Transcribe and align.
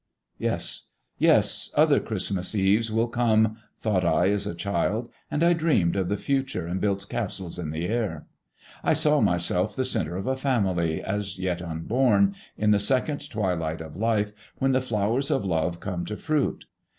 "Yes, 0.39 0.87
yes; 1.19 1.69
other 1.77 1.99
Christmas 1.99 2.55
Eves 2.55 2.91
will 2.91 3.07
come," 3.07 3.57
thought 3.79 4.03
I, 4.03 4.29
as 4.31 4.47
a 4.47 4.55
child; 4.55 5.11
and 5.29 5.43
I 5.43 5.53
dreamed 5.53 5.95
of 5.95 6.09
the 6.09 6.17
future 6.17 6.65
and 6.65 6.81
built 6.81 7.07
castles 7.07 7.59
in 7.59 7.69
the 7.69 7.85
air. 7.85 8.25
I 8.83 8.93
saw 8.95 9.21
myself 9.21 9.75
the 9.75 9.85
centre 9.85 10.15
of 10.17 10.25
a 10.25 10.35
family, 10.35 11.03
as 11.03 11.37
yet 11.37 11.61
unborn, 11.61 12.33
in 12.57 12.71
the 12.71 12.79
second 12.79 13.29
twilight 13.29 13.79
of 13.79 13.95
life 13.95 14.31
when 14.57 14.71
the 14.71 14.81
flowers 14.81 15.29
of 15.29 15.45
love 15.45 15.79
come 15.79 16.03
to 16.05 16.17
fruit. 16.17 16.65